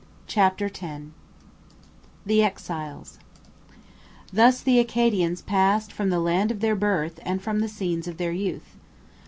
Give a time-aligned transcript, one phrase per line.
[0.25, 0.79] CHAPTER X
[2.25, 3.19] THE EXILES
[4.33, 8.17] Thus the Acadians passed from the land of their birth and from the scenes of
[8.17, 8.77] their youth.